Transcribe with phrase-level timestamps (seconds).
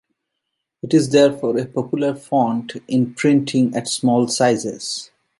[0.81, 5.11] It is therefore a popular font in printing at small sizes.